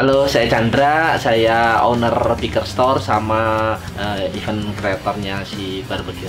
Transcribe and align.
Halo, 0.00 0.24
saya 0.24 0.48
Chandra, 0.48 1.20
saya 1.20 1.84
owner 1.84 2.16
Picker 2.40 2.64
Store 2.64 2.96
sama 2.96 3.76
uh, 4.00 4.16
event 4.32 4.72
kreatornya 4.80 5.44
si 5.44 5.84
Barbecue. 5.84 6.24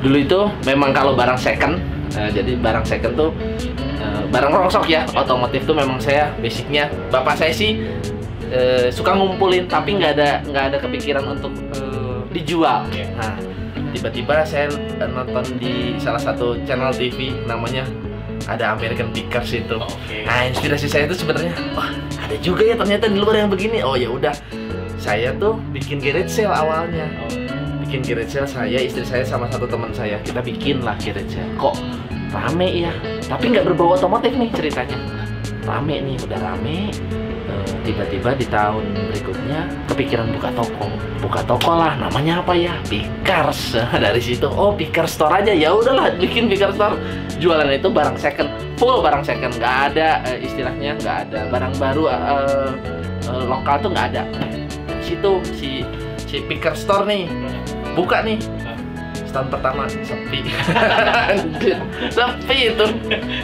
Dulu 0.00 0.16
itu 0.16 0.40
memang 0.64 0.96
kalau 0.96 1.12
barang 1.12 1.36
second, 1.36 1.76
uh, 2.16 2.32
jadi 2.32 2.56
barang 2.56 2.88
second 2.88 3.20
tuh 3.20 3.36
uh, 4.00 4.24
barang 4.32 4.48
rongsok 4.48 4.88
ya, 4.88 5.04
otomotif 5.12 5.68
tuh 5.68 5.76
memang 5.76 6.00
saya 6.00 6.32
basicnya 6.40 6.88
bapak 7.12 7.36
saya 7.36 7.52
sih 7.52 7.84
uh, 8.54 8.86
suka 8.94 9.10
ngumpulin 9.12 9.66
tapi 9.66 9.98
nggak 9.98 10.12
ada 10.16 10.30
nggak 10.46 10.64
ada 10.72 10.76
kepikiran 10.78 11.24
untuk 11.26 11.52
uh, 11.74 12.22
dijual. 12.30 12.86
Nah, 13.18 13.34
tiba-tiba 13.90 14.46
saya 14.46 14.70
nonton 15.02 15.44
di 15.58 15.98
salah 15.98 16.22
satu 16.22 16.58
channel 16.66 16.94
TV 16.94 17.34
namanya 17.46 17.86
ada 18.46 18.76
American 18.76 19.10
Pickers 19.14 19.54
itu. 19.56 19.76
Oke. 19.78 20.24
Nah, 20.26 20.48
inspirasi 20.48 20.86
saya 20.90 21.08
itu 21.08 21.16
sebenarnya 21.16 21.54
wah, 21.72 21.90
ada 22.24 22.36
juga 22.40 22.66
ya 22.66 22.76
ternyata 22.76 23.08
di 23.08 23.18
luar 23.18 23.40
yang 23.40 23.50
begini. 23.50 23.80
Oh 23.82 23.96
ya 23.98 24.10
udah. 24.10 24.34
Saya 25.00 25.36
tuh 25.36 25.60
bikin 25.72 26.00
garage 26.00 26.32
sale 26.32 26.52
awalnya. 26.52 27.04
Bikin 27.84 28.00
garage 28.00 28.32
sale 28.32 28.48
saya, 28.48 28.78
istri 28.80 29.04
saya 29.04 29.20
sama 29.20 29.48
satu 29.52 29.68
teman 29.68 29.92
saya. 29.92 30.16
Kita 30.24 30.40
bikin 30.40 30.80
lah 30.80 30.96
garage 30.96 31.28
sale. 31.28 31.52
Kok 31.60 31.76
rame 32.32 32.88
ya? 32.88 32.92
Tapi 33.28 33.52
nggak 33.52 33.68
berbau 33.68 33.96
otomotif 33.96 34.32
nih 34.32 34.48
ceritanya. 34.56 34.96
Rame 35.64 36.00
nih, 36.00 36.16
udah 36.24 36.40
rame. 36.40 36.92
Tiba-tiba 37.84 38.32
di 38.32 38.46
tahun 38.48 38.84
berikutnya 39.12 39.60
kepikiran 39.92 40.32
buka 40.32 40.48
toko. 40.56 40.86
Buka 41.20 41.40
toko 41.44 41.72
lah, 41.76 41.92
namanya 42.00 42.40
apa 42.40 42.56
ya? 42.56 42.72
Pickers. 42.88 43.76
Dari 44.04 44.20
situ, 44.24 44.48
oh 44.48 44.72
Picker 44.72 45.04
Store 45.04 45.44
aja. 45.44 45.52
Ya 45.52 45.76
udahlah, 45.76 46.16
bikin 46.16 46.48
Picker 46.48 46.72
Store. 46.72 46.96
Jualan 47.36 47.68
itu 47.68 47.92
barang 47.92 48.16
second, 48.16 48.48
full 48.80 49.04
barang 49.04 49.20
second. 49.20 49.52
Nggak 49.60 49.76
ada 49.92 50.24
eh, 50.32 50.40
istilahnya, 50.48 50.96
nggak 50.96 51.16
ada 51.28 51.40
barang 51.52 51.74
baru 51.76 52.04
eh, 52.08 52.70
eh, 53.28 53.42
lokal 53.44 53.76
tuh 53.84 53.90
nggak 53.92 54.06
ada. 54.16 54.22
Dari 54.32 55.04
situ 55.04 55.30
si 55.52 55.84
si 56.24 56.40
Picker 56.48 56.72
Store 56.72 57.04
nih 57.04 57.28
buka 57.94 58.24
nih 58.26 58.40
setahun 59.34 59.50
pertama 59.50 59.86
sepi 59.90 60.46
sepi 62.16 62.58
itu 62.70 62.86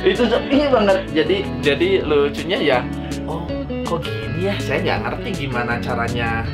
itu 0.07 0.23
sepi 0.23 0.59
banget 0.71 0.99
jadi 1.11 1.37
jadi 1.63 1.89
lucunya 2.07 2.59
ya 2.63 2.79
oh 3.27 3.43
kok 3.83 4.07
gini 4.07 4.30
ya 4.41 4.57
saya 4.57 4.81
nggak 4.81 4.99
ngerti 5.05 5.29
gimana 5.45 5.77
caranya 5.85 6.49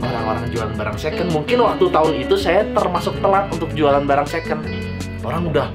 orang-orang 0.00 0.44
jualan 0.52 0.74
barang 0.76 0.98
second. 1.00 1.28
Mungkin 1.32 1.58
waktu 1.64 1.84
tahun 1.88 2.12
itu 2.20 2.34
saya 2.36 2.68
termasuk 2.76 3.16
telat 3.24 3.48
untuk 3.48 3.72
jualan 3.72 4.04
barang 4.04 4.28
second. 4.28 4.60
Orang 5.24 5.48
udah 5.48 5.68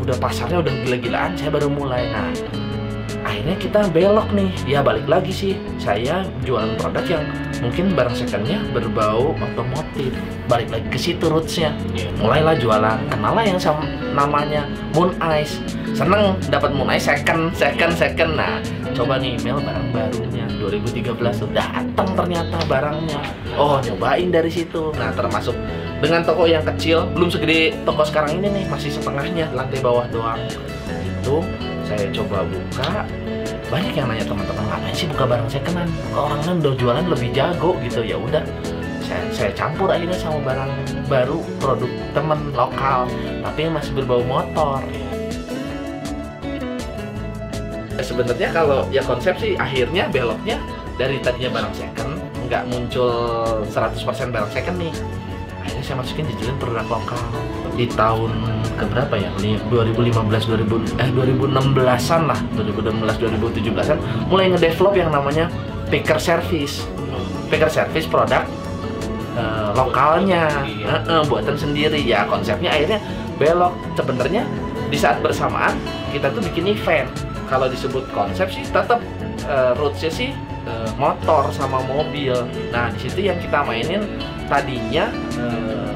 udah 0.00 0.16
pasarnya 0.20 0.60
udah 0.60 0.72
gila-gilaan 0.84 1.36
saya 1.36 1.52
baru 1.52 1.68
mulai. 1.68 2.08
Nah 2.08 2.32
akhirnya 3.24 3.56
kita 3.60 3.80
belok 3.92 4.28
nih. 4.32 4.50
Ya 4.64 4.80
balik 4.80 5.04
lagi 5.04 5.32
sih. 5.32 5.52
Saya 5.76 6.24
jualan 6.44 6.76
produk 6.80 7.04
yang 7.20 7.24
mungkin 7.60 7.92
barang 7.92 8.16
secondnya 8.16 8.60
berbau 8.72 9.36
otomotif. 9.36 10.12
Balik 10.48 10.72
lagi 10.72 10.88
ke 10.88 10.98
situ 11.00 11.28
rootsnya. 11.28 11.76
Iya. 11.92 12.08
mulailah 12.20 12.56
jualan. 12.56 12.98
Kenal 13.12 13.32
lah 13.36 13.44
yang 13.44 13.60
sama 13.60 13.84
namanya 14.16 14.68
Moon 14.96 15.12
Ice 15.40 15.60
seneng 15.96 16.36
dapat 16.52 16.70
Moon 16.72 16.88
Ice 16.92 17.08
second 17.08 17.52
second 17.56 17.92
second. 17.96 18.36
Nah 18.36 18.60
coba 18.94 19.18
nih 19.18 19.34
Mel 19.42 19.58
barang 19.58 19.88
barunya. 19.90 20.46
2013 20.62 21.18
udah 21.50 21.52
datang 21.52 22.08
ternyata 22.14 22.56
barangnya. 22.70 23.20
Oh 23.58 23.82
nyobain 23.82 24.30
dari 24.30 24.48
situ. 24.48 24.94
Nah 24.94 25.10
termasuk 25.12 25.52
dengan 25.98 26.22
toko 26.22 26.46
yang 26.46 26.62
kecil 26.62 27.10
belum 27.12 27.28
segede 27.28 27.74
toko 27.82 28.06
sekarang 28.06 28.38
ini 28.40 28.62
nih 28.62 28.64
masih 28.70 28.94
setengahnya 28.94 29.50
lantai 29.52 29.82
bawah 29.82 30.06
doang. 30.14 30.40
Itu 31.20 31.42
saya 31.84 32.06
coba 32.14 32.46
buka. 32.46 33.04
Banyak 33.68 33.92
yang 33.98 34.06
nanya 34.06 34.24
teman-teman 34.28 34.64
ngapain 34.70 34.94
sih 34.94 35.10
buka 35.10 35.24
barang 35.26 35.48
secondan 35.50 35.90
orang 36.14 36.40
kan 36.46 36.54
udah 36.62 36.74
jualan 36.78 37.04
lebih 37.10 37.28
jago 37.34 37.74
gitu. 37.82 38.06
Ya 38.06 38.14
udah 38.14 38.46
saya, 39.04 39.24
saya 39.34 39.50
campur 39.52 39.90
akhirnya 39.90 40.16
sama 40.16 40.40
barang 40.40 40.72
baru 41.10 41.44
produk 41.60 41.90
temen 42.16 42.40
lokal 42.56 43.04
tapi 43.44 43.68
masih 43.68 43.92
berbau 43.92 44.24
motor 44.24 44.80
sebenarnya 48.04 48.52
kalau 48.52 48.84
ya 48.92 49.00
konsep 49.00 49.34
sih 49.40 49.56
akhirnya 49.56 50.12
beloknya 50.12 50.60
dari 51.00 51.18
tadinya 51.24 51.50
barang 51.58 51.74
second 51.74 52.12
nggak 52.44 52.62
muncul 52.68 53.10
100% 53.66 54.30
barang 54.30 54.50
second 54.52 54.76
nih. 54.76 54.92
Akhirnya 55.64 55.82
saya 55.82 55.96
masukin 55.96 56.28
jejelin 56.28 56.56
produk 56.60 56.84
lokal. 56.86 57.20
Di 57.74 57.88
tahun 57.90 58.30
keberapa 58.76 59.16
ya? 59.16 59.32
Li- 59.40 59.58
2015 59.72 60.52
2000 60.68 61.00
eh 61.00 61.08
2016an 61.08 62.22
lah. 62.28 62.38
2016 62.52 63.00
2017an 63.32 63.98
mulai 64.28 64.52
ngedevelop 64.52 64.94
yang 64.94 65.10
namanya 65.10 65.48
picker 65.88 66.20
service. 66.20 66.84
Picker 67.48 67.72
service 67.72 68.04
produk 68.04 68.44
eh, 69.40 69.70
lokalnya. 69.72 70.68
Eh, 70.68 71.00
eh, 71.00 71.22
buatan 71.24 71.56
sendiri. 71.56 72.04
Ya 72.04 72.28
konsepnya 72.28 72.68
akhirnya 72.68 73.00
belok. 73.40 73.72
Sebenarnya 73.96 74.44
di 74.92 75.00
saat 75.00 75.24
bersamaan 75.24 75.74
kita 76.12 76.28
tuh 76.28 76.44
bikin 76.44 76.76
event 76.76 77.08
kalau 77.54 77.70
disebut 77.70 78.02
konsep 78.10 78.50
sih 78.50 78.66
tetap 78.66 78.98
eh, 79.46 79.70
rootsnya 79.78 80.10
sih 80.10 80.30
eh, 80.66 80.90
motor 80.98 81.54
sama 81.54 81.78
mobil. 81.86 82.34
Nah 82.74 82.90
di 82.90 83.06
situ 83.06 83.30
yang 83.30 83.38
kita 83.38 83.62
mainin 83.62 84.02
tadinya 84.50 85.06
eh, 85.38 85.94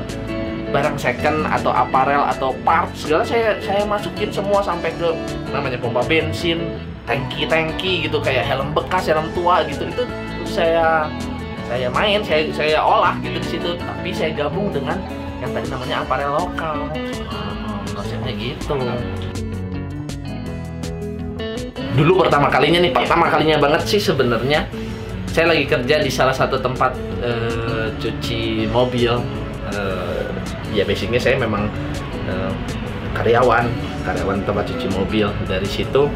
barang 0.70 0.94
second 0.94 1.50
atau 1.50 1.74
aparel 1.74 2.22
atau 2.30 2.54
part 2.62 2.86
segala 2.94 3.26
saya 3.26 3.58
saya 3.58 3.82
masukin 3.82 4.30
semua 4.30 4.62
sampai 4.62 4.94
ke 4.94 5.10
namanya 5.50 5.82
pompa 5.82 6.06
bensin 6.06 6.78
tangki 7.08 7.48
tangki 7.50 8.06
gitu 8.06 8.22
kayak 8.22 8.46
helm 8.46 8.70
bekas 8.70 9.10
helm 9.10 9.26
tua 9.34 9.66
gitu. 9.66 9.90
Itu 9.90 10.06
saya 10.46 11.10
saya 11.66 11.90
main 11.90 12.22
saya 12.22 12.46
saya 12.54 12.78
olah 12.78 13.19
gitu 13.19 13.42
di 13.42 13.48
situ. 13.50 13.70
Tapi 13.82 14.14
saya 14.14 14.30
gabung 14.30 14.70
dengan 14.70 15.02
yang 15.42 15.50
tadi 15.50 15.66
namanya 15.75 16.06
aparel 16.06 16.38
lokal. 16.38 16.86
Konsepnya 17.98 18.30
gitu 18.38 18.78
dulu 21.98 22.22
pertama 22.22 22.47
kalinya 22.47 22.78
nih 22.78 22.94
pertama 22.94 23.26
kalinya 23.26 23.59
banget 23.59 23.82
sih 23.91 23.98
sebenarnya. 23.98 24.70
Saya 25.28 25.50
lagi 25.50 25.66
kerja 25.66 25.98
di 25.98 26.10
salah 26.10 26.32
satu 26.32 26.62
tempat 26.62 26.94
eh, 27.19 27.91
cuci 27.98 28.70
mobil. 28.70 29.19
Eh, 29.75 30.25
ya 30.72 30.87
basicnya 30.87 31.19
saya 31.19 31.42
memang 31.42 31.66
eh, 32.31 32.53
karyawan 33.19 33.66
karyawan 34.06 34.38
tempat 34.47 34.70
cuci 34.70 34.87
mobil. 34.94 35.26
Dari 35.50 35.66
situ 35.66 36.06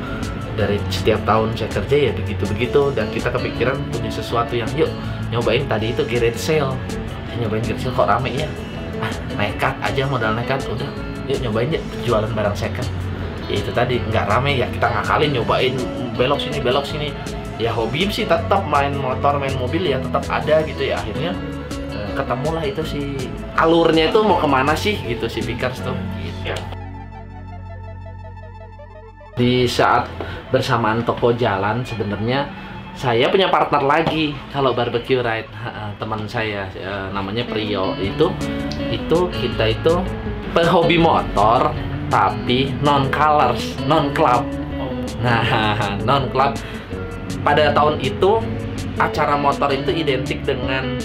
dari 0.54 0.78
setiap 0.92 1.18
tahun 1.26 1.56
saya 1.58 1.70
kerja 1.82 1.96
ya 2.08 2.12
begitu 2.14 2.44
begitu 2.46 2.82
dan 2.92 3.08
kita 3.10 3.32
kepikiran 3.32 3.76
punya 3.88 4.12
sesuatu 4.12 4.52
yang 4.52 4.68
yuk 4.76 4.92
nyobain 5.34 5.66
tadi 5.66 5.90
itu 5.90 6.06
garage 6.06 6.38
sale. 6.38 6.78
Saya 7.26 7.36
nyobain 7.42 7.62
garage 7.66 7.82
sale 7.82 7.94
kok 7.98 8.06
rame 8.06 8.30
ya? 8.30 8.48
Ah 9.02 9.12
nekat 9.34 9.74
aja 9.82 10.06
modal 10.06 10.32
nekat. 10.38 10.62
Udah 10.70 10.88
yuk 11.26 11.38
nyobain 11.42 11.68
yuk 11.74 11.82
jualan 12.06 12.30
barang 12.30 12.56
second 12.56 12.86
ya 13.52 13.60
itu 13.60 13.70
tadi 13.76 14.00
nggak 14.00 14.24
rame 14.32 14.56
ya 14.56 14.66
kita 14.72 14.88
ngakalin 14.88 15.30
nyobain 15.36 15.74
belok 16.16 16.40
sini 16.40 16.58
belok 16.64 16.88
sini. 16.88 17.12
Ya 17.60 17.70
hobi 17.70 18.08
sih 18.08 18.24
tetap 18.24 18.64
main 18.64 18.96
motor 18.96 19.36
main 19.36 19.52
mobil 19.60 19.92
ya 19.92 20.00
tetap 20.00 20.24
ada 20.32 20.64
gitu 20.64 20.88
ya. 20.88 20.98
Akhirnya 20.98 21.36
eh, 21.92 22.10
ketemulah 22.16 22.64
itu 22.64 22.82
si 22.82 23.00
alurnya 23.60 24.08
itu 24.08 24.24
mau 24.24 24.40
ke 24.40 24.48
mana 24.48 24.72
sih 24.72 24.96
gitu 25.04 25.28
si 25.28 25.44
Pickers 25.44 25.84
tuh. 25.84 25.94
Ya. 26.42 26.56
di 29.32 29.64
saat 29.64 30.06
bersamaan 30.52 31.00
toko 31.08 31.32
jalan 31.32 31.80
sebenarnya 31.88 32.44
saya 32.92 33.32
punya 33.32 33.48
partner 33.48 33.80
lagi 33.80 34.36
kalau 34.52 34.76
barbecue 34.76 35.24
ride. 35.24 35.48
Teman 35.96 36.28
saya 36.28 36.68
eh, 36.76 37.06
namanya 37.14 37.46
Priyo 37.48 37.96
itu 37.96 38.28
itu 38.92 39.18
kita 39.32 39.72
itu 39.72 39.94
pehobi 40.52 41.00
motor 41.00 41.72
tapi 42.12 42.76
non 42.84 43.08
colors 43.08 43.72
non 43.88 44.12
club 44.12 44.44
nah 45.24 45.40
non 46.08 46.28
club 46.28 46.52
pada 47.40 47.72
tahun 47.72 47.96
itu 48.04 48.44
acara 49.00 49.40
motor 49.40 49.72
itu 49.72 49.88
identik 49.90 50.44
dengan 50.44 51.00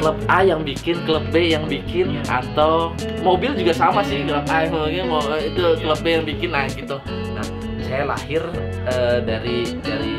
klub 0.00 0.16
A 0.32 0.40
yang 0.40 0.64
bikin, 0.64 0.96
klub 1.04 1.28
B 1.28 1.52
yang 1.52 1.68
bikin, 1.68 2.24
atau 2.24 2.96
mobil 3.20 3.52
juga 3.52 3.76
sama 3.76 4.00
sih 4.00 4.24
klub 4.24 4.48
A 4.48 4.64
yang 4.64 4.72
bikin, 4.72 5.04
mau 5.12 5.20
itu 5.36 5.64
klub 5.84 6.00
B 6.00 6.06
yang 6.16 6.24
bikin, 6.24 6.48
nah 6.56 6.64
gitu. 6.72 6.96
Nah, 7.36 7.44
saya 7.84 8.08
lahir 8.08 8.40
eh, 8.88 9.18
dari 9.20 9.76
dari 9.84 10.16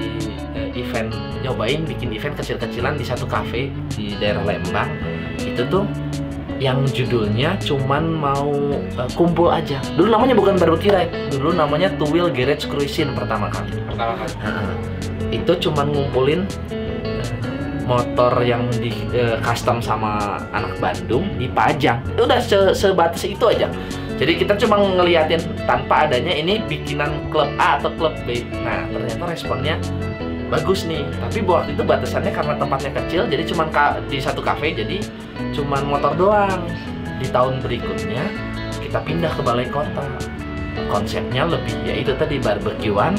eh, 0.53 0.69
event 0.77 1.09
nyobain 1.41 1.81
bikin 1.81 2.13
event 2.13 2.37
kecil-kecilan 2.37 2.93
di 2.93 3.05
satu 3.09 3.25
cafe 3.25 3.73
di 3.97 4.13
daerah 4.21 4.45
Lembang. 4.45 4.93
Itu 5.41 5.65
tuh 5.65 5.83
yang 6.61 6.85
judulnya 6.93 7.57
cuman 7.65 8.05
mau 8.05 8.53
eh, 8.77 9.09
kumpul 9.17 9.49
aja. 9.49 9.81
Dulu 9.97 10.13
namanya 10.13 10.37
bukan 10.37 10.61
barbecue 10.61 10.93
ride, 10.93 11.09
dulu 11.33 11.57
namanya 11.57 11.89
Two 11.97 12.05
Wheel 12.13 12.29
Garage 12.29 12.69
Cruising 12.69 13.17
pertama 13.17 13.49
kali. 13.49 13.73
Pertama 13.89 14.13
kali. 14.21 14.33
Heeh. 14.45 14.73
itu 15.31 15.51
cuman 15.63 15.87
ngumpulin 15.95 16.43
eh, 16.75 17.23
motor 17.87 18.35
yang 18.43 18.67
di 18.77 18.91
eh, 19.15 19.39
custom 19.39 19.79
sama 19.79 20.43
anak 20.51 20.75
Bandung 20.83 21.25
dipajang 21.39 22.03
udah 22.19 22.39
se 22.43 22.75
sebatas 22.75 23.23
itu 23.23 23.41
aja 23.47 23.71
jadi 24.19 24.37
kita 24.37 24.53
cuma 24.59 24.77
ngeliatin 24.77 25.41
tanpa 25.65 26.05
adanya 26.05 26.35
ini 26.35 26.61
bikinan 26.67 27.31
klub 27.33 27.47
A 27.57 27.79
atau 27.79 27.89
klub 27.95 28.13
B 28.27 28.43
nah 28.61 28.85
ternyata 28.91 29.23
responnya 29.23 29.75
bagus 30.51 30.83
nih 30.83 31.07
tapi 31.23 31.39
waktu 31.47 31.79
itu 31.79 31.83
batasannya 31.87 32.35
karena 32.35 32.53
tempatnya 32.59 32.91
kecil 32.99 33.23
jadi 33.31 33.43
cuma 33.47 33.63
di 34.11 34.19
satu 34.19 34.43
cafe 34.43 34.75
jadi 34.75 34.99
cuma 35.55 35.79
motor 35.79 36.11
doang 36.19 36.67
di 37.23 37.27
tahun 37.31 37.63
berikutnya 37.63 38.27
kita 38.83 38.99
pindah 38.99 39.31
ke 39.31 39.41
balai 39.41 39.67
kota 39.71 40.03
konsepnya 40.91 41.47
lebih 41.47 41.75
ya 41.87 41.95
itu 41.95 42.11
tadi 42.19 42.35
barbekyuan 42.43 43.15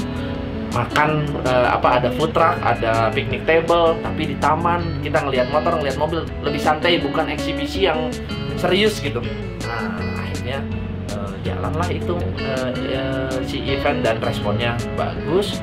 makan 0.73 1.29
uh, 1.45 1.69
apa 1.69 2.01
ada 2.01 2.09
food 2.17 2.33
truck, 2.33 2.57
ada 2.65 3.13
picnic 3.13 3.45
table, 3.45 3.93
tapi 4.01 4.33
di 4.33 4.37
taman 4.41 4.81
kita 5.05 5.21
ngelihat 5.21 5.53
motor, 5.53 5.77
ngelihat 5.79 6.01
mobil 6.01 6.25
lebih 6.41 6.61
santai, 6.61 6.97
bukan 6.99 7.29
eksibisi 7.29 7.87
yang 7.87 8.09
serius 8.57 8.99
gitu. 8.99 9.21
Nah 9.69 10.01
akhirnya 10.17 10.65
uh, 11.13 11.33
jalanlah 11.45 11.89
itu 11.93 12.17
uh, 12.17 12.73
uh, 12.73 13.37
si 13.45 13.61
event 13.69 14.01
dan 14.01 14.17
responnya 14.25 14.75
bagus. 14.97 15.61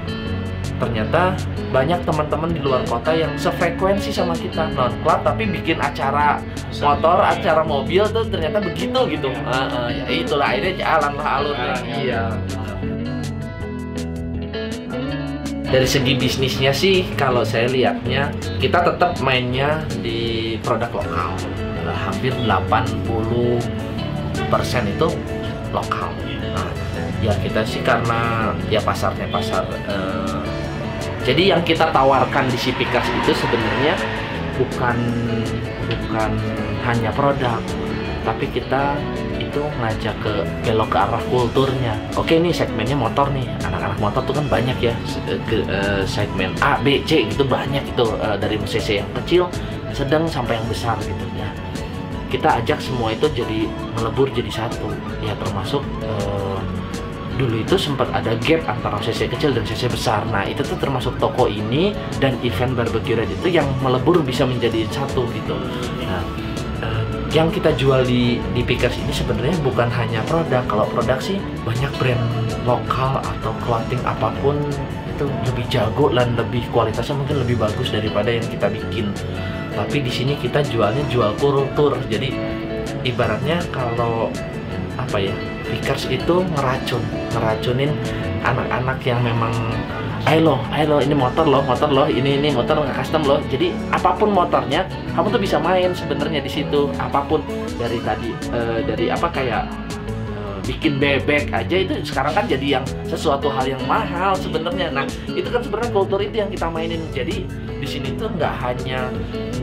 Ternyata 0.79 1.35
banyak 1.75 1.99
teman-teman 2.07 2.49
di 2.55 2.63
luar 2.63 2.81
kota 2.87 3.11
yang 3.11 3.35
sefrekuensi 3.35 4.15
sama 4.15 4.31
kita. 4.33 4.71
Non 4.73 4.95
club 5.03 5.19
tapi 5.27 5.43
bikin 5.43 5.83
acara 5.83 6.39
motor, 6.79 7.19
acara 7.19 7.61
mobil 7.67 8.07
tuh 8.09 8.23
ternyata 8.31 8.63
begitu 8.63 8.99
gitu. 9.11 9.29
Uh, 9.43 9.67
uh, 9.67 9.87
ya 9.91 10.05
itulah 10.07 10.55
akhirnya 10.55 10.73
jalan 10.79 11.13
lah 11.19 11.27
alurnya. 11.43 11.75
Iya. 11.83 12.23
Dari 15.69 15.85
segi 15.85 16.17
bisnisnya 16.17 16.73
sih 16.73 17.05
kalau 17.13 17.45
saya 17.45 17.69
lihatnya 17.69 18.33
kita 18.57 18.81
tetap 18.81 19.21
mainnya 19.21 19.85
di 20.01 20.57
produk 20.65 21.03
lokal. 21.03 21.35
Uh, 21.85 21.97
hampir 22.07 22.33
80 22.47 24.49
persen 24.49 24.89
itu 24.89 25.13
lokal. 25.69 26.09
Nah, 26.25 26.69
ya 27.21 27.37
kita 27.37 27.61
sih 27.67 27.85
karena 27.85 28.49
ya 28.73 28.81
pasarnya 28.81 29.29
pasar 29.29 29.61
uh, 29.85 30.28
jadi 31.29 31.53
yang 31.53 31.61
kita 31.61 31.93
tawarkan 31.93 32.49
di 32.49 32.57
Sipikas 32.57 33.05
itu 33.05 33.37
sebenarnya 33.37 33.93
bukan 34.57 34.97
bukan 35.85 36.31
hanya 36.89 37.13
produk 37.13 37.61
tapi 38.25 38.49
kita 38.49 38.97
itu 39.37 39.61
ngajak 39.81 40.13
ke 40.21 40.33
belok 40.61 40.93
ke 40.93 40.97
arah 41.01 41.23
kulturnya. 41.33 41.97
Oke 42.13 42.37
nih 42.37 42.53
segmennya 42.53 42.93
motor 42.93 43.25
nih. 43.33 43.45
Anak-anak 43.65 43.97
motor 43.97 44.21
tuh 44.29 44.35
kan 44.37 44.45
banyak 44.45 44.77
ya 44.77 44.93
ke 45.49 45.65
uh, 45.65 46.05
segmen 46.05 46.53
A 46.61 46.77
B 46.81 47.01
C 47.09 47.25
gitu 47.25 47.45
banyak 47.45 47.81
itu 47.81 48.05
uh, 48.21 48.37
dari 48.37 48.61
cc 48.61 49.01
yang 49.01 49.09
kecil 49.23 49.49
sedang 49.93 50.29
sampai 50.29 50.57
yang 50.61 50.67
besar 50.69 50.97
gitu. 51.01 51.25
Ya 51.33 51.49
kita 52.29 52.61
ajak 52.61 52.77
semua 52.77 53.13
itu 53.13 53.25
jadi 53.33 53.65
melebur 53.97 54.29
jadi 54.29 54.51
satu. 54.53 54.93
Ya 55.25 55.33
termasuk 55.41 55.81
uh, 56.05 56.61
dulu 57.39 57.63
itu 57.63 57.79
sempat 57.79 58.11
ada 58.11 58.35
gap 58.43 58.67
antara 58.67 58.99
CC 58.99 59.31
kecil 59.31 59.55
dan 59.55 59.63
CC 59.63 59.87
besar. 59.87 60.27
Nah, 60.27 60.43
itu 60.43 60.59
tuh 60.67 60.75
termasuk 60.75 61.15
toko 61.17 61.47
ini 61.47 61.95
dan 62.19 62.35
event 62.43 62.75
barbecue 62.75 63.15
red 63.15 63.31
itu 63.31 63.47
yang 63.47 63.65
melebur 63.79 64.19
bisa 64.19 64.43
menjadi 64.43 64.83
satu 64.91 65.23
gitu. 65.31 65.55
Nah, 66.03 66.21
yang 67.29 67.53
kita 67.53 67.69
jual 67.77 68.01
di 68.09 68.41
di 68.57 68.61
Pickers 68.65 68.97
ini 68.97 69.13
sebenarnya 69.13 69.53
bukan 69.61 69.87
hanya 69.93 70.25
produk. 70.25 70.65
Kalau 70.65 70.89
produk 70.89 71.21
sih 71.21 71.37
banyak 71.61 71.93
brand 72.01 72.23
lokal 72.65 73.21
atau 73.21 73.53
clothing 73.63 74.01
apa 74.01 74.33
pun 74.41 74.57
itu 75.13 75.29
lebih 75.45 75.65
jago 75.69 76.09
dan 76.09 76.33
lebih 76.33 76.65
kualitasnya 76.73 77.13
mungkin 77.13 77.45
lebih 77.45 77.61
bagus 77.61 77.93
daripada 77.93 78.33
yang 78.33 78.45
kita 78.49 78.67
bikin. 78.73 79.13
Tapi 79.77 80.01
di 80.01 80.11
sini 80.11 80.33
kita 80.41 80.65
jualnya 80.65 81.05
jual 81.13 81.37
kultur. 81.37 81.95
Jadi 82.09 82.33
ibaratnya 83.05 83.61
kalau 83.69 84.33
apa 84.97 85.21
ya 85.21 85.33
Pickers 85.69 86.09
itu 86.09 86.41
ngeracun, 86.57 87.03
ngeracunin 87.31 87.91
anak-anak 88.43 88.97
yang 89.05 89.19
memang 89.21 89.51
ayo 90.27 90.53
lo, 90.53 90.55
ayo 90.75 90.85
lo, 90.93 90.97
ini 90.99 91.15
motor 91.15 91.47
lo, 91.47 91.63
motor 91.63 91.89
lo, 91.89 92.05
ini 92.05 92.37
ini 92.37 92.51
motor 92.51 92.77
nggak 92.83 93.01
custom 93.01 93.23
lo. 93.25 93.39
Jadi 93.49 93.71
apa 93.89 94.13
pun 94.13 94.29
motornya, 94.35 94.85
kamu 95.15 95.27
tuh 95.31 95.41
bisa 95.41 95.57
main 95.57 95.95
sebenarnya 95.95 96.43
di 96.43 96.51
situ. 96.51 96.91
Apa 96.99 97.23
pun 97.25 97.41
dari 97.79 97.97
tadi, 98.03 98.29
uh, 98.51 98.83
dari 98.83 99.09
apa 99.09 99.31
kayak 99.31 99.63
uh, 100.35 100.59
bikin 100.67 100.99
bebek 100.99 101.49
aja 101.55 101.75
itu 101.81 102.03
sekarang 102.03 102.35
kan 102.35 102.45
jadi 102.45 102.77
yang 102.77 102.85
sesuatu 103.07 103.47
hal 103.49 103.65
yang 103.65 103.81
mahal 103.87 104.35
sebenarnya. 104.37 104.91
Nah 104.91 105.07
itu 105.31 105.49
kan 105.49 105.63
sebenarnya 105.63 105.91
kultur 105.95 106.19
itu 106.19 106.35
yang 106.35 106.51
kita 106.51 106.67
mainin. 106.67 107.01
Jadi 107.15 107.47
di 107.79 107.87
sini 107.87 108.11
tuh 108.19 108.27
nggak 108.35 108.53
hanya 108.59 109.07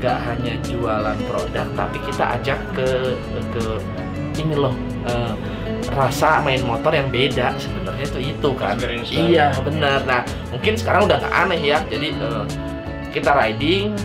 nggak 0.01 0.19
hanya 0.25 0.57
jualan 0.67 1.19
produk, 1.29 1.69
tapi 1.77 2.01
kita 2.11 2.25
ajak 2.41 2.59
ke 2.75 2.89
ke 3.55 3.65
ini 4.41 4.57
loh. 4.57 4.75
Uh, 5.07 5.37
rasa 5.96 6.44
main 6.44 6.60
motor 6.62 6.93
yang 6.93 7.08
beda. 7.08 7.56
Sebenarnya 7.56 8.04
itu 8.04 8.20
itu 8.37 8.50
kan. 8.52 8.76
Iya 9.08 9.56
benar. 9.64 10.04
Nah 10.04 10.20
mungkin 10.52 10.76
sekarang 10.76 11.08
udah 11.08 11.16
nggak 11.25 11.34
aneh 11.34 11.60
ya. 11.60 11.78
Jadi 11.88 12.12
uh, 12.20 12.44
kita 13.10 13.32
riding 13.32 13.96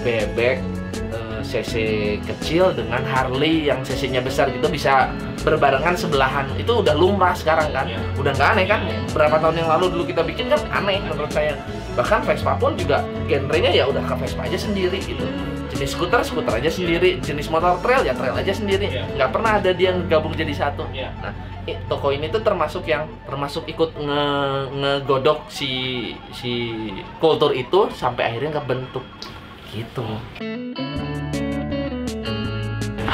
bebek 0.00 0.58
uh, 1.12 1.40
cc 1.44 1.72
kecil 2.24 2.72
dengan 2.72 3.04
Harley 3.04 3.68
yang 3.68 3.84
cc-nya 3.84 4.24
besar 4.24 4.48
gitu 4.48 4.66
bisa 4.72 5.12
berbarengan 5.44 5.94
sebelahan. 5.94 6.48
Itu 6.56 6.80
udah 6.80 6.96
lumrah 6.96 7.36
sekarang 7.36 7.68
kan. 7.70 7.86
Yeah. 7.86 8.00
udah 8.16 8.32
nggak 8.32 8.48
aneh 8.56 8.66
kan? 8.66 8.80
Berapa 9.12 9.36
tahun 9.38 9.60
yang 9.60 9.68
lalu 9.68 9.84
dulu 9.92 10.04
kita 10.08 10.24
bikin 10.24 10.48
kan 10.48 10.60
aneh 10.72 11.04
menurut 11.04 11.30
saya. 11.30 11.60
Bahkan 11.94 12.26
Vespa 12.26 12.58
pun 12.58 12.74
juga 12.74 13.04
genrenya 13.30 13.70
ya 13.70 13.84
udah 13.86 14.02
ke 14.02 14.14
Vespa 14.18 14.48
aja 14.48 14.58
sendiri 14.58 14.98
gitu 14.98 15.28
jenis 15.74 15.92
skuter 15.98 16.20
skuter 16.22 16.54
aja 16.54 16.70
sendiri. 16.70 17.18
Jenis 17.20 17.50
motor 17.50 17.76
trail 17.82 18.06
ya 18.06 18.14
trail 18.14 18.34
aja 18.34 18.52
sendiri. 18.54 18.86
Yeah. 18.88 19.06
nggak 19.18 19.30
pernah 19.34 19.58
ada 19.58 19.70
dia 19.74 19.92
yang 19.92 20.06
gabung 20.06 20.32
jadi 20.32 20.54
satu. 20.54 20.86
Yeah. 20.94 21.10
nah 21.18 21.34
toko 21.88 22.12
ini 22.12 22.28
tuh 22.28 22.44
termasuk 22.44 22.84
yang 22.84 23.08
termasuk 23.24 23.64
ikut 23.64 23.96
nge 23.96 24.24
ngegodok 24.76 25.48
si 25.48 26.12
si 26.36 26.52
kultur 27.16 27.56
itu 27.56 27.88
sampai 27.96 28.36
akhirnya 28.36 28.60
kebentuk 28.60 29.04
gitu 29.72 30.04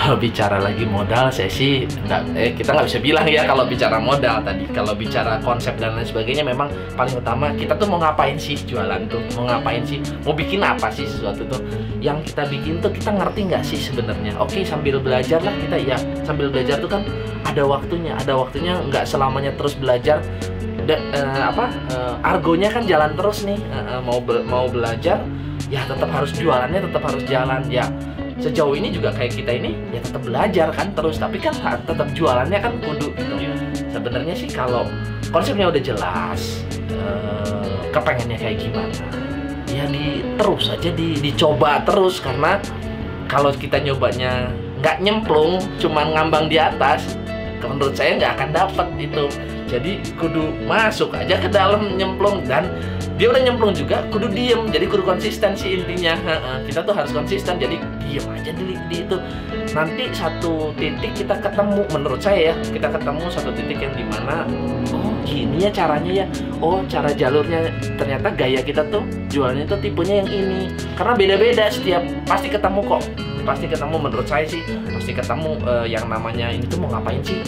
kalau 0.01 0.17
bicara 0.17 0.57
lagi 0.57 0.89
modal 0.89 1.29
saya 1.29 1.53
sih 1.53 1.85
nggak 1.85 2.33
eh 2.33 2.57
kita 2.57 2.73
nggak 2.73 2.89
bisa 2.89 3.01
bilang 3.05 3.29
ya 3.29 3.45
kalau 3.45 3.69
bicara 3.69 4.01
modal 4.01 4.41
tadi. 4.41 4.65
Kalau 4.73 4.97
bicara 4.97 5.37
konsep 5.45 5.77
dan 5.77 5.93
lain 5.93 6.09
sebagainya 6.09 6.41
memang 6.41 6.73
paling 6.97 7.21
utama 7.21 7.53
kita 7.53 7.77
tuh 7.77 7.85
mau 7.85 8.01
ngapain 8.01 8.41
sih 8.41 8.57
jualan 8.65 9.05
tuh? 9.13 9.21
Mau 9.37 9.45
ngapain 9.45 9.85
sih? 9.85 10.01
Mau 10.25 10.33
bikin 10.33 10.65
apa 10.65 10.89
sih 10.89 11.05
sesuatu 11.05 11.45
tuh? 11.45 11.61
Yang 12.01 12.33
kita 12.33 12.49
bikin 12.49 12.81
tuh 12.81 12.89
kita 12.97 13.13
ngerti 13.13 13.41
nggak 13.53 13.61
sih 13.61 13.77
sebenarnya? 13.77 14.33
Oke 14.41 14.65
sambil 14.65 14.97
belajar 15.05 15.45
lah 15.45 15.53
kita 15.53 15.77
ya 15.77 15.97
sambil 16.25 16.49
belajar 16.49 16.81
tuh 16.81 16.89
kan 16.89 17.05
ada 17.45 17.63
waktunya. 17.69 18.17
Ada 18.17 18.33
waktunya 18.41 18.81
nggak 18.89 19.05
selamanya 19.05 19.53
terus 19.61 19.77
belajar. 19.77 20.25
Da, 20.81 20.97
uh, 20.97 21.53
apa 21.53 21.67
uh, 21.93 22.15
argonya 22.25 22.73
kan 22.73 22.89
jalan 22.89 23.13
terus 23.13 23.45
nih. 23.45 23.61
Uh, 23.69 23.77
uh, 23.77 24.01
mau 24.01 24.17
be 24.17 24.41
mau 24.49 24.65
belajar 24.65 25.21
ya 25.69 25.85
tetap 25.85 26.09
harus 26.09 26.33
jualannya 26.35 26.81
tetap 26.89 27.03
harus 27.05 27.23
jalan 27.29 27.63
ya 27.69 27.85
sejauh 28.41 28.75
ini 28.75 28.89
juga 28.91 29.13
kayak 29.13 29.37
kita 29.37 29.53
ini 29.61 29.77
ya 29.93 30.01
tetap 30.01 30.23
belajar 30.25 30.69
kan 30.73 30.89
terus. 30.97 31.17
Tapi 31.21 31.37
kan 31.39 31.55
tetap 31.85 32.09
jualannya 32.17 32.59
kan 32.59 32.73
kudu. 32.81 33.13
Gitu 33.15 33.35
ya. 33.37 33.53
sebenarnya 33.91 34.35
sih 34.35 34.49
kalau 34.49 34.87
konsepnya 35.29 35.69
udah 35.69 35.83
jelas 35.83 36.65
eh, 36.91 37.77
kepengennya 37.93 38.39
kayak 38.39 38.57
gimana 38.63 38.97
ya 39.71 39.87
di 39.87 40.25
terus 40.41 40.73
aja 40.73 40.91
di 40.91 41.21
dicoba 41.21 41.85
terus. 41.85 42.19
Karena 42.19 42.59
kalau 43.31 43.55
kita 43.55 43.79
nyobanya 43.79 44.51
nggak 44.81 44.97
nyemplung 45.05 45.61
cuman 45.77 46.17
ngambang 46.17 46.49
di 46.49 46.57
atas 46.57 47.21
menurut 47.61 47.93
saya 47.93 48.17
nggak 48.17 48.33
akan 48.41 48.51
dapat 48.57 48.89
itu 48.97 49.25
jadi 49.69 49.93
kudu 50.19 50.51
masuk 50.67 51.15
aja 51.15 51.37
ke 51.39 51.47
dalam 51.47 51.95
nyemplung 51.95 52.43
dan 52.49 52.67
dia 53.21 53.29
udah 53.29 53.43
nyemplung 53.45 53.77
juga 53.77 54.01
kudu 54.09 54.33
diem. 54.33 54.65
Jadi 54.73 54.89
kudu 54.89 55.05
konsisten 55.05 55.53
sih 55.53 55.85
intinya. 55.85 56.17
Kita 56.65 56.81
tuh 56.81 56.97
harus 56.97 57.13
konsisten. 57.13 57.61
Jadi 57.61 57.77
diem 58.01 58.25
aja 58.33 58.49
di, 58.57 58.81
di 58.89 58.97
itu. 59.05 59.21
Nanti 59.77 60.09
satu 60.17 60.73
titik 60.81 61.13
kita 61.13 61.37
ketemu 61.37 61.85
menurut 61.93 62.17
saya 62.25 62.51
ya 62.51 62.55
kita 62.73 62.89
ketemu 62.89 63.25
satu 63.29 63.53
titik 63.53 63.77
yang 63.77 63.93
di 63.93 64.09
mana 64.09 64.49
oh 64.97 65.13
gini 65.29 65.69
ya 65.69 65.71
caranya 65.71 66.25
ya. 66.25 66.27
Oh 66.65 66.81
cara 66.89 67.13
jalurnya 67.13 67.69
ternyata 68.01 68.33
gaya 68.33 68.65
kita 68.65 68.89
tuh 68.89 69.05
jualnya 69.29 69.69
tuh 69.69 69.77
tipenya 69.85 70.25
yang 70.25 70.31
ini. 70.33 70.73
Karena 70.97 71.13
beda-beda 71.13 71.69
setiap 71.69 72.01
pasti 72.25 72.49
ketemu 72.49 72.81
kok. 72.89 73.05
Pasti 73.45 73.69
ketemu 73.69 74.01
menurut 74.01 74.25
saya 74.25 74.49
sih 74.49 74.65
pasti 74.97 75.13
ketemu 75.13 75.61
uh, 75.69 75.85
yang 75.85 76.09
namanya 76.09 76.49
ini 76.49 76.65
tuh 76.65 76.81
mau 76.81 76.89
ngapain 76.97 77.21
sih? 77.21 77.45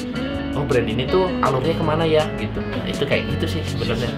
Oh 0.53 0.69
brand 0.69 0.85
ini 0.85 1.09
tuh 1.09 1.33
alurnya 1.41 1.73
ke 1.73 1.85
mana 1.85 2.05
ya? 2.05 2.29
Gitu. 2.37 2.61
Nah, 2.61 2.85
itu 2.85 3.09
kayak 3.09 3.25
gitu 3.33 3.57
sih 3.57 3.65
sebenarnya 3.65 4.13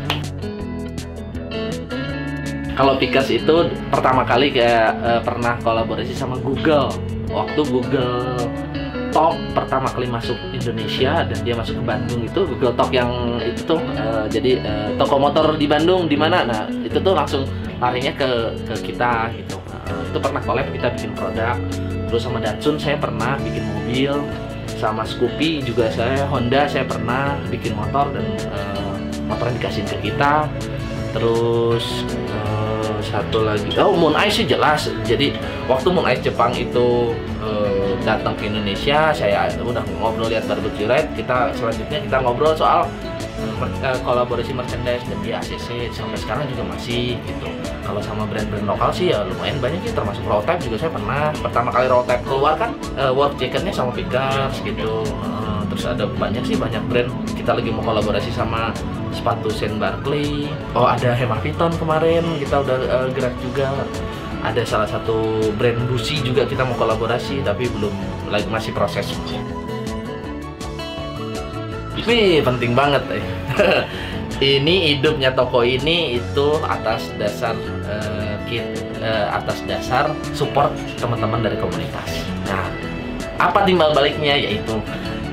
kalau 2.75 2.99
Pikas 2.99 3.31
itu 3.31 3.71
pertama 3.89 4.27
kali 4.27 4.51
kayak 4.51 4.99
uh, 4.99 5.21
pernah 5.23 5.55
kolaborasi 5.63 6.15
sama 6.15 6.39
Google. 6.43 6.91
Waktu 7.31 7.61
Google 7.67 8.39
Talk 9.15 9.39
pertama 9.55 9.87
kali 9.95 10.11
masuk 10.11 10.35
Indonesia 10.51 11.23
dan 11.23 11.39
dia 11.47 11.55
masuk 11.55 11.79
ke 11.79 11.85
Bandung 11.87 12.27
itu 12.27 12.41
Google 12.51 12.75
Talk 12.75 12.91
yang 12.91 13.39
itu 13.39 13.63
tuh 13.63 13.79
uh, 13.95 14.27
jadi 14.27 14.59
uh, 14.67 14.91
toko 14.99 15.23
motor 15.23 15.55
di 15.55 15.71
Bandung 15.71 16.11
di 16.11 16.19
mana? 16.19 16.43
Nah 16.43 16.67
itu 16.83 16.99
tuh 16.99 17.15
langsung 17.15 17.47
larinya 17.79 18.11
ke 18.11 18.59
ke 18.67 18.75
kita 18.91 19.31
gitu. 19.39 19.55
Uh, 19.71 20.03
itu 20.11 20.19
pernah 20.19 20.43
collab 20.43 20.67
kita 20.75 20.91
bikin 20.99 21.15
produk. 21.15 21.55
Terus 22.11 22.27
sama 22.27 22.43
Datsun 22.43 22.75
saya 22.75 22.99
pernah 22.99 23.39
bikin 23.39 23.63
mobil 23.71 24.19
sama 24.75 25.07
Scoopy 25.07 25.63
juga 25.63 25.87
saya 25.95 26.27
Honda 26.27 26.67
saya 26.67 26.83
pernah 26.83 27.39
bikin 27.49 27.79
motor 27.79 28.11
dan 28.11 28.27
uh, 28.51 28.99
motornya 29.31 29.63
dikasih 29.63 29.87
ke 29.87 30.11
kita. 30.11 30.51
Terus 31.15 32.03
uh, 32.35 32.44
satu 33.05 33.45
lagi. 33.45 33.69
Oh 33.77 33.95
Moon 33.95 34.17
Ice 34.25 34.43
sih 34.43 34.47
jelas. 34.49 34.89
Jadi 35.05 35.37
waktu 35.69 35.89
Moon 35.93 36.07
Ice 36.11 36.25
Jepang 36.25 36.53
itu 36.57 37.13
uh, 37.45 37.93
datang 38.05 38.37
ke 38.37 38.49
Indonesia 38.49 39.13
saya 39.13 39.49
udah 39.61 39.85
ngobrol 40.01 40.29
lihat 40.29 40.45
barbecue 40.45 40.85
ride 40.85 41.09
kita 41.17 41.53
selanjutnya 41.57 41.99
kita 42.05 42.17
ngobrol 42.21 42.53
soal 42.53 42.85
uh, 43.85 43.99
kolaborasi 44.05 44.53
merchandise 44.53 45.05
dan 45.09 45.19
di 45.25 45.31
ACC 45.33 45.93
sampai 45.93 46.19
sekarang 46.21 46.45
juga 46.53 46.65
masih 46.77 47.17
gitu. 47.25 47.49
Kalau 47.85 48.01
sama 48.01 48.25
brand-brand 48.25 48.65
lokal 48.65 48.91
sih 48.93 49.13
ya 49.13 49.25
lumayan 49.25 49.61
banyak 49.61 49.81
sih 49.85 49.93
termasuk 49.93 50.25
Type 50.25 50.63
juga 50.65 50.77
saya 50.81 50.93
pernah. 50.93 51.33
Pertama 51.37 51.69
kali 51.73 51.87
Type 51.89 52.25
keluar 52.25 52.55
kan 52.57 52.71
uh, 52.97 53.13
work 53.13 53.37
jacketnya 53.41 53.73
sama 53.73 53.91
Pickers 53.93 54.61
gitu. 54.65 55.05
Uh, 55.21 55.61
terus 55.73 55.85
ada 55.89 56.05
banyak 56.09 56.45
sih 56.45 56.57
banyak 56.57 56.81
brand. 56.89 57.11
Kita 57.33 57.57
lagi 57.57 57.69
mau 57.73 57.85
kolaborasi 57.85 58.33
sama 58.33 58.73
sepatu 59.15 59.49
Saint 59.49 59.79
Barkley 59.79 60.51
oh 60.75 60.85
ada 60.85 61.15
Hemaviton 61.15 61.73
kemarin. 61.79 62.27
Kita 62.43 62.61
udah 62.61 62.79
uh, 62.91 63.09
gerak 63.15 63.35
juga. 63.41 63.71
Ada 64.45 64.61
salah 64.69 64.85
satu 64.85 65.41
brand 65.57 65.89
busi 65.89 66.21
juga 66.21 66.45
kita 66.45 66.69
mau 66.69 66.77
kolaborasi 66.77 67.41
tapi 67.41 67.65
belum 67.71 67.95
lagi 68.29 68.45
masih 68.53 68.77
proses. 68.77 69.09
Ini 71.97 72.45
penting 72.45 72.77
banget 72.77 73.01
eh. 73.09 73.25
ini 74.61 74.93
hidupnya 74.93 75.33
toko 75.33 75.65
ini 75.65 76.21
itu 76.21 76.61
atas 76.61 77.09
dasar 77.17 77.57
uh, 77.89 78.37
kit 78.45 78.67
uh, 79.01 79.33
atas 79.33 79.65
dasar 79.65 80.13
support 80.37 80.69
teman-teman 81.01 81.41
dari 81.41 81.57
komunitas. 81.57 82.29
Nah 82.45 82.69
apa 83.41 83.65
timbal 83.65 83.97
baliknya? 83.97 84.37
Yaitu 84.37 84.77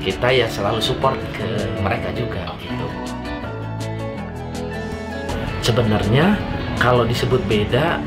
kita 0.02 0.32
ya 0.32 0.48
selalu 0.50 0.80
support 0.82 1.14
ke 1.36 1.46
mereka 1.78 2.10
juga 2.16 2.50
sebenarnya 5.62 6.36
kalau 6.82 7.06
disebut 7.06 7.38
beda 7.46 8.02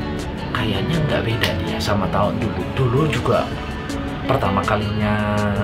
kayaknya 0.52 0.96
nggak 1.08 1.22
beda 1.24 1.50
dia 1.64 1.78
sama 1.80 2.06
tahun 2.12 2.36
dulu. 2.38 2.62
Dulu 2.76 3.00
juga 3.08 3.48
pertama 4.28 4.60
kalinya 4.60 5.16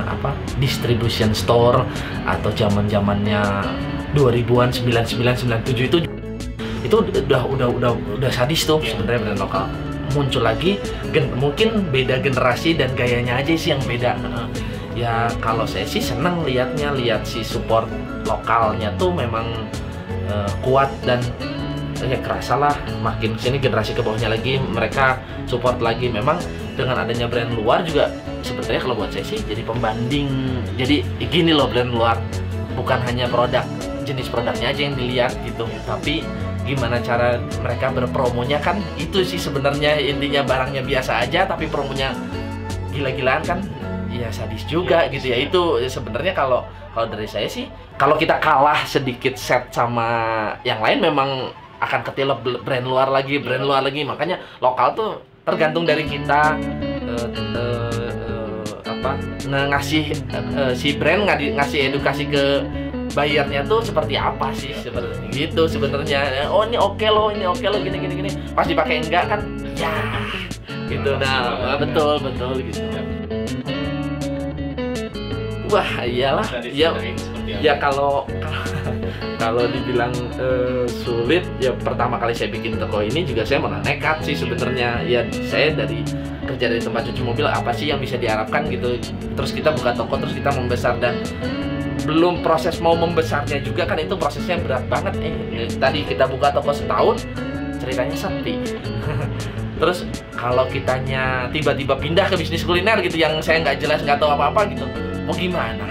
apa 0.09 0.33
distribution 0.57 1.37
store 1.37 1.85
atau 2.25 2.51
zaman 2.55 2.89
zamannya 2.89 3.43
2000-an 4.17 4.71
99 4.73 5.49
97 5.49 5.89
itu 5.89 5.99
itu 6.83 6.97
udah 6.99 7.43
udah 7.47 7.69
udah 7.69 7.91
udah 8.19 8.31
sadis 8.33 8.65
tuh 8.65 8.81
sebenarnya 8.83 9.21
brand 9.29 9.41
lokal. 9.41 9.67
Muncul 10.13 10.45
lagi 10.45 10.77
gen, 11.09 11.33
mungkin 11.41 11.89
beda 11.89 12.21
generasi 12.21 12.77
dan 12.77 12.93
gayanya 12.93 13.41
aja 13.41 13.53
sih 13.57 13.73
yang 13.73 13.81
beda. 13.89 14.13
Ya 14.93 15.33
kalau 15.41 15.65
saya 15.65 15.89
sih 15.89 16.05
seneng 16.05 16.45
liatnya 16.45 16.93
lihat 16.93 17.25
si 17.25 17.41
support 17.41 17.89
lokalnya 18.29 18.93
tuh 19.01 19.09
memang 19.09 19.49
uh, 20.29 20.53
kuat 20.61 20.93
dan 21.09 21.25
ya 22.09 22.19
kerasa 22.19 22.59
lah 22.59 22.75
makin 23.01 23.39
sini 23.39 23.63
generasi 23.63 23.95
ke 23.95 24.03
bawahnya 24.03 24.33
lagi 24.33 24.59
mereka 24.59 25.21
support 25.47 25.79
lagi. 25.79 26.09
Memang 26.09 26.41
dengan 26.75 27.03
adanya 27.03 27.29
brand 27.29 27.53
luar 27.55 27.85
juga 27.87 28.11
sebenarnya 28.43 28.81
kalau 28.83 28.95
buat 28.99 29.11
saya 29.13 29.25
sih 29.27 29.39
jadi 29.45 29.63
pembanding. 29.63 30.29
Jadi 30.75 31.05
gini 31.31 31.53
loh 31.55 31.69
brand 31.71 31.93
luar 31.93 32.17
bukan 32.75 32.99
hanya 33.07 33.29
produk 33.29 33.63
jenis 34.03 34.27
produknya 34.33 34.75
aja 34.75 34.83
yang 34.83 34.97
dilihat 34.99 35.33
gitu. 35.47 35.69
Tapi 35.87 36.27
gimana 36.63 37.03
cara 37.03 37.43
mereka 37.59 37.91
berpromonya 37.91 38.63
kan 38.63 38.79
itu 38.95 39.27
sih 39.27 39.39
sebenarnya 39.39 39.99
intinya 39.99 40.47
barangnya 40.47 40.87
biasa 40.87 41.27
aja 41.27 41.43
tapi 41.43 41.67
promonya 41.67 42.15
gila-gilaan 42.95 43.43
kan 43.43 43.59
ya 44.13 44.29
sadis 44.31 44.63
juga 44.69 45.09
ya, 45.09 45.11
gitu 45.11 45.27
ya. 45.33 45.39
itu 45.43 45.63
sebenarnya 45.91 46.37
kalau 46.37 46.63
kalau 46.95 47.09
dari 47.11 47.27
saya 47.27 47.49
sih 47.49 47.67
kalau 47.99 48.15
kita 48.15 48.39
kalah 48.39 48.85
sedikit 48.85 49.35
set 49.35 49.73
sama 49.73 50.53
yang 50.63 50.79
lain 50.79 51.03
memang 51.03 51.51
akan 51.83 52.01
ketilep 52.07 52.39
brand 52.63 52.87
luar 52.87 53.11
lagi 53.11 53.43
brand 53.43 53.67
luar 53.67 53.83
lagi. 53.83 54.07
Makanya 54.07 54.39
lokal 54.63 54.95
tuh 54.95 55.11
tergantung 55.43 55.83
dari 55.83 56.07
kita 56.07 56.55
uh, 57.11 57.29
uh, 57.35 58.11
uh, 58.31 58.65
apa 58.87 59.19
ngasih 59.51 60.15
uh, 60.33 60.73
si 60.73 60.95
brand 60.95 61.27
ngasih 61.27 61.91
edukasi 61.91 62.31
ke 62.31 62.63
bayarnya 63.13 63.67
tuh 63.67 63.83
seperti 63.83 64.15
apa 64.15 64.55
sih 64.55 64.73
sebenarnya? 64.79 65.27
Gitu 65.35 65.63
sebenarnya. 65.67 66.49
Oh 66.49 66.63
ini 66.63 66.79
oke 66.79 66.97
okay 66.97 67.11
loh 67.11 67.29
ini 67.35 67.45
oke 67.45 67.59
okay 67.59 67.69
loh 67.69 67.83
gini 67.83 67.99
gini 67.99 68.15
gini. 68.23 68.31
Pas 68.55 68.65
dipakai 68.65 69.03
enggak 69.03 69.27
kan 69.27 69.41
ya 69.75 69.93
gitu. 70.87 71.19
Nah 71.19 71.77
betul 71.77 72.23
betul 72.23 72.63
gitu 72.63 72.87
wah 75.73 76.05
iyalah. 76.05 76.47
Ya 76.69 76.93
ya 77.49 77.75
kalau 77.81 78.29
kalau 79.43 79.65
dibilang 79.67 80.13
uh, 80.37 80.85
sulit 80.87 81.49
ya 81.59 81.73
pertama 81.81 82.21
kali 82.21 82.37
saya 82.37 82.53
bikin 82.53 82.77
toko 82.77 83.01
ini 83.01 83.25
juga 83.25 83.43
saya 83.49 83.65
malah 83.65 83.81
nekat 83.81 84.21
sih 84.23 84.37
sebenarnya. 84.37 85.01
Ya 85.09 85.25
saya 85.49 85.73
dari 85.73 86.05
kerja 86.45 86.69
dari 86.69 86.83
tempat 86.85 87.09
cuci 87.09 87.23
mobil 87.25 87.49
apa 87.49 87.73
sih 87.73 87.89
yang 87.89 87.99
bisa 87.99 88.21
diharapkan 88.21 88.69
gitu? 88.69 89.01
Terus 89.33 89.51
kita 89.57 89.73
buka 89.73 89.97
toko 89.97 90.21
terus 90.21 90.37
kita 90.37 90.53
membesar 90.53 91.01
dan 91.01 91.17
belum 92.05 92.45
proses 92.45 92.83
mau 92.83 92.99
membesarnya 92.99 93.63
juga 93.63 93.89
kan 93.89 93.97
itu 93.97 94.15
prosesnya 94.15 94.61
berat 94.61 94.85
banget. 94.93 95.17
Eh 95.25 95.67
tadi 95.81 96.05
kita 96.05 96.29
buka 96.29 96.53
toko 96.53 96.77
setahun 96.77 97.25
ceritanya 97.81 98.15
sepi. 98.15 98.55
Terus 99.83 100.07
kalau 100.39 100.63
kitanya 100.71 101.51
tiba-tiba 101.51 101.99
pindah 101.99 102.31
ke 102.31 102.39
bisnis 102.39 102.63
kuliner 102.63 103.03
gitu 103.03 103.19
yang 103.19 103.43
saya 103.43 103.67
nggak 103.67 103.83
jelas 103.83 103.99
nggak 104.07 104.15
tahu 104.23 104.31
apa-apa 104.31 104.71
gitu 104.71 104.87
mau 105.27 105.35
gimana? 105.35 105.87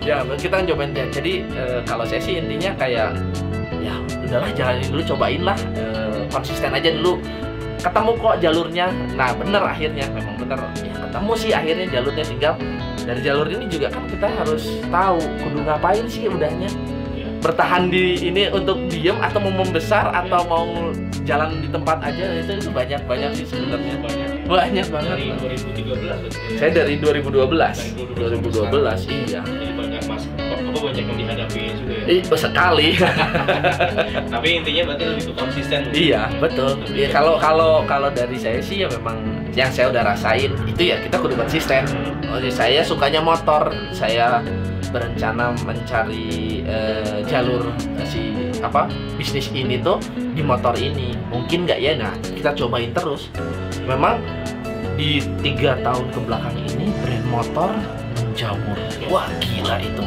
Ya 0.00 0.24
kita 0.24 0.60
kan 0.60 0.66
cobain 0.66 0.90
deh. 0.96 1.06
Jadi 1.12 1.44
e, 1.44 1.62
kalau 1.84 2.04
saya 2.08 2.20
sih 2.22 2.40
intinya 2.40 2.72
kayak 2.80 3.12
ya 3.80 3.94
udahlah 4.24 4.50
jalanin 4.56 4.88
dulu 4.88 5.02
cobain 5.16 5.42
lah. 5.44 5.58
E, 5.76 5.84
konsisten 6.32 6.72
aja 6.72 6.88
dulu. 6.96 7.20
Ketemu 7.80 8.10
kok 8.20 8.36
jalurnya. 8.40 8.86
Nah 9.16 9.32
bener 9.36 9.62
akhirnya. 9.64 10.08
Memang 10.12 10.36
bener. 10.40 10.58
Ya 10.80 10.94
ketemu 10.96 11.32
sih 11.36 11.50
akhirnya 11.52 11.86
jalurnya. 11.92 12.24
Tinggal 12.24 12.54
dari 13.04 13.20
jalur 13.24 13.46
ini 13.48 13.64
juga 13.68 13.88
kan 13.92 14.04
kita 14.08 14.28
harus 14.28 14.64
tahu 14.88 15.20
kudu 15.44 15.58
ngapain 15.64 16.04
sih 16.08 16.28
udahnya. 16.28 16.68
Iya. 17.16 17.26
bertahan 17.40 17.88
di 17.88 18.20
ini 18.20 18.52
untuk 18.52 18.76
diem 18.92 19.16
atau 19.20 19.40
mau 19.40 19.64
membesar 19.64 20.12
atau 20.12 20.40
mau 20.44 20.68
jalan 21.24 21.60
di 21.60 21.68
tempat 21.72 21.98
aja 22.04 22.24
itu 22.40 22.52
itu 22.56 22.70
banyak 22.72 23.00
banyak 23.08 23.30
sih 23.36 23.46
sebenarnya. 23.48 23.96
Banyak 24.00 24.29
banyak 24.50 24.86
banget. 24.90 25.16
Dari 25.16 25.28
2013 25.78 26.58
saya 26.58 26.70
dari 26.74 26.94
2012 26.98 27.30
dari 27.54 27.90
2012, 28.18 28.74
2012 28.74 29.30
iya. 29.30 29.40
Jadi 29.46 29.72
banyak 29.78 30.02
mas 30.10 30.24
apa 30.26 30.78
banyak 30.82 31.04
yang 31.06 31.18
dihadapi 31.18 31.60
juga 31.78 31.94
ya? 31.94 32.04
Iya 32.10 32.36
sekali. 32.36 32.88
Tapi 34.34 34.48
intinya 34.58 34.82
berarti 34.90 35.04
lebih 35.06 35.24
ke 35.30 35.34
konsisten 35.38 35.80
iya 35.94 36.22
betul. 36.42 36.82
Iya 36.90 37.08
kalau 37.14 37.38
kalau 37.38 37.86
kalau 37.86 38.10
dari 38.10 38.34
saya 38.34 38.58
sih 38.58 38.82
ya 38.82 38.88
memang 38.90 39.22
yang 39.54 39.70
saya 39.70 39.90
udah 39.90 40.02
rasain 40.02 40.50
itu 40.66 40.82
ya 40.90 40.98
kita 40.98 41.16
kudu 41.22 41.38
konsisten. 41.38 41.86
Oh, 42.30 42.38
saya 42.50 42.82
sukanya 42.82 43.22
motor 43.22 43.70
saya 43.94 44.42
berencana 44.90 45.54
mencari 45.62 46.62
uh, 46.66 47.22
jalur 47.30 47.70
uh, 47.70 48.06
si 48.06 48.34
apa 48.60 48.90
bisnis 49.14 49.46
ini 49.54 49.78
tuh 49.78 50.02
di 50.34 50.42
motor 50.42 50.74
ini. 50.74 51.14
Mungkin 51.30 51.66
nggak 51.66 51.78
ya? 51.78 51.94
Nah 51.94 52.14
kita 52.34 52.54
cobain 52.58 52.90
terus. 52.90 53.30
Memang 53.86 54.22
di 55.00 55.24
tiga 55.40 55.80
tahun 55.80 56.12
ke 56.12 56.20
belakang 56.28 56.56
ini 56.76 56.92
brand 57.00 57.26
motor 57.32 57.70
menjamur. 58.20 58.76
Wah 59.08 59.24
gila 59.40 59.80
itu. 59.80 60.04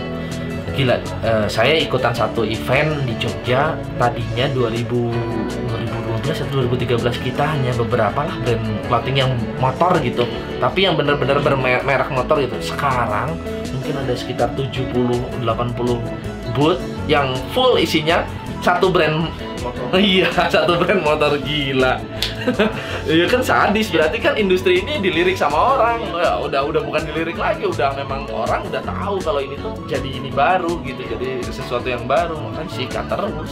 Gila 0.77 1.01
uh, 1.25 1.49
saya 1.49 1.81
ikutan 1.81 2.13
satu 2.13 2.45
event 2.45 3.01
di 3.09 3.17
Jogja. 3.17 3.73
Tadinya 3.97 4.45
2000 4.53 4.85
2012 6.21 6.45
atau 6.45 6.61
2013 6.69 7.25
kita 7.25 7.43
hanya 7.57 7.73
beberapa 7.73 8.21
lah 8.21 8.37
brand 8.45 8.61
clothing 8.85 9.17
yang 9.17 9.33
motor 9.57 9.97
gitu. 10.05 10.29
Tapi 10.61 10.85
yang 10.85 10.93
benar-benar 10.93 11.41
bermerek 11.41 12.13
motor 12.13 12.37
gitu. 12.37 12.53
Sekarang 12.61 13.33
mungkin 13.73 13.97
ada 13.97 14.13
sekitar 14.13 14.53
70 14.53 14.93
80 15.41 16.53
booth 16.53 16.77
yang 17.09 17.33
full 17.57 17.81
isinya 17.81 18.21
satu 18.61 18.93
brand 18.93 19.25
motor. 19.65 19.89
Iya, 19.97 20.29
satu 20.53 20.77
brand 20.77 21.01
motor. 21.01 21.33
Gila. 21.41 21.97
Iya 23.13 23.25
kan 23.27 23.41
sadis 23.43 23.91
berarti 23.91 24.17
kan 24.19 24.33
industri 24.39 24.79
ini 24.79 24.99
dilirik 25.03 25.35
sama 25.35 25.75
orang. 25.75 25.99
Ya, 26.15 26.39
udah 26.39 26.61
udah 26.67 26.81
bukan 26.83 27.03
dilirik 27.03 27.35
lagi, 27.35 27.67
udah 27.67 27.95
memang 27.97 28.27
orang 28.31 28.63
udah 28.67 28.81
tahu 28.83 29.19
kalau 29.19 29.41
ini 29.43 29.59
tuh 29.59 29.75
jadi 29.85 30.07
ini 30.07 30.31
baru 30.31 30.79
gitu, 30.87 31.03
jadi 31.03 31.43
sesuatu 31.47 31.87
yang 31.87 32.07
baru, 32.07 32.39
makanya 32.39 32.71
sikat 32.71 33.05
terus. 33.11 33.51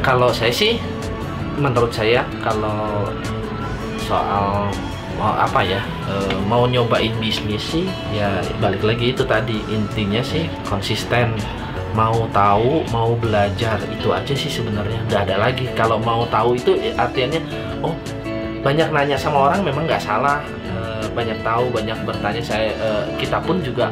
Kalau 0.00 0.32
saya 0.32 0.54
sih 0.54 0.80
menurut 1.60 1.92
saya 1.92 2.24
kalau 2.40 3.10
soal 4.00 4.72
mau 5.20 5.36
apa 5.36 5.60
ya 5.60 5.84
e, 6.08 6.14
mau 6.48 6.64
nyobain 6.64 7.12
bisnis 7.20 7.60
sih 7.60 7.84
ya 8.16 8.40
balik 8.64 8.80
lagi 8.80 9.12
itu 9.12 9.20
tadi 9.28 9.60
intinya 9.68 10.24
sih 10.24 10.48
konsisten 10.64 11.36
mau 11.94 12.26
tahu 12.30 12.86
mau 12.94 13.12
belajar 13.18 13.78
itu 13.90 14.08
aja 14.14 14.34
sih 14.34 14.50
sebenarnya. 14.50 15.00
Nggak 15.10 15.22
ada 15.30 15.36
lagi. 15.48 15.66
Kalau 15.74 15.98
mau 15.98 16.26
tahu 16.28 16.56
itu 16.56 16.78
artinya 16.94 17.40
oh 17.82 17.94
banyak 18.60 18.92
nanya 18.92 19.16
sama 19.16 19.50
orang 19.50 19.60
memang 19.64 19.88
nggak 19.88 20.02
salah. 20.02 20.42
Eh, 20.70 21.06
banyak 21.12 21.38
tahu 21.42 21.70
banyak 21.74 21.98
bertanya. 22.06 22.42
Saya 22.42 22.70
eh, 22.74 23.04
kita 23.18 23.42
pun 23.42 23.58
juga 23.64 23.90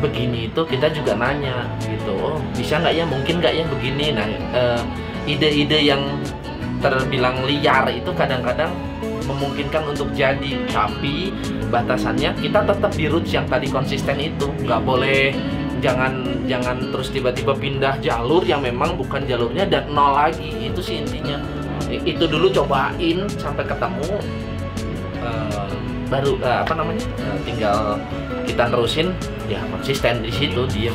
begini 0.00 0.48
itu 0.48 0.62
kita 0.64 0.88
juga 0.94 1.12
nanya 1.18 1.68
gitu. 1.84 2.14
Oh 2.16 2.38
bisa 2.54 2.78
nggak 2.78 2.94
ya? 2.94 3.04
Mungkin 3.06 3.34
nggak 3.42 3.54
ya? 3.54 3.64
Begini. 3.66 4.06
Nah 4.14 4.28
eh, 4.54 4.82
ide-ide 5.26 5.78
yang 5.82 6.02
terbilang 6.80 7.44
liar 7.44 7.92
itu 7.92 8.08
kadang-kadang 8.14 8.72
memungkinkan 9.26 9.90
untuk 9.90 10.08
jadi. 10.14 10.54
Tapi 10.70 11.34
batasannya 11.70 12.34
kita 12.40 12.66
tetap 12.66 12.92
di 12.94 13.06
roots 13.10 13.30
yang 13.34 13.46
tadi 13.50 13.66
konsisten 13.68 14.16
itu. 14.16 14.46
Nggak 14.64 14.80
boleh 14.86 15.34
jangan 15.80 16.24
jangan 16.46 16.76
terus 16.92 17.10
tiba-tiba 17.10 17.56
pindah 17.56 17.98
jalur 18.04 18.44
yang 18.44 18.60
memang 18.62 18.94
bukan 18.94 19.24
jalurnya 19.26 19.66
dan 19.66 19.88
nol 19.90 20.14
lagi. 20.14 20.70
Itu 20.70 20.80
sih 20.80 21.00
intinya. 21.02 21.40
Itu 21.90 22.30
dulu 22.30 22.54
cobain 22.54 23.26
sampai 23.34 23.64
ketemu 23.66 24.10
eh, 25.18 25.70
baru 26.06 26.38
eh, 26.38 26.58
apa 26.62 26.72
namanya 26.78 27.02
eh, 27.18 27.38
tinggal 27.42 27.98
kita 28.46 28.70
terusin 28.70 29.10
ya 29.50 29.58
konsisten 29.74 30.22
di 30.22 30.30
situ 30.30 30.66
diem 30.70 30.94